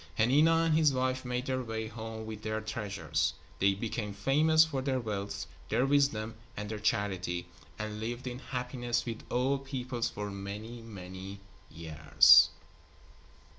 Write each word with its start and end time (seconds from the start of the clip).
Hanina 0.17 0.65
and 0.65 0.75
his 0.75 0.91
wife 0.93 1.23
made 1.23 1.45
their 1.45 1.61
way 1.61 1.85
home 1.87 2.25
with 2.25 2.41
their 2.41 2.59
treasures. 2.59 3.35
They 3.59 3.75
became 3.75 4.15
famous 4.15 4.65
for 4.65 4.81
their 4.81 4.99
wealth, 4.99 5.45
their 5.69 5.85
wisdom 5.85 6.33
and 6.57 6.67
their 6.69 6.79
charity, 6.79 7.45
and 7.77 7.99
lived 7.99 8.25
in 8.25 8.39
happiness 8.39 9.05
with 9.05 9.21
all 9.29 9.59
peoples 9.59 10.09
for 10.09 10.31
many, 10.31 10.81
many 10.81 11.39
years. 11.69 12.49